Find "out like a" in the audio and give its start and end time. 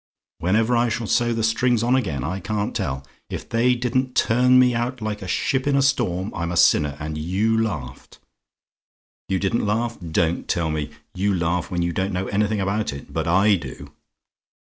4.73-5.27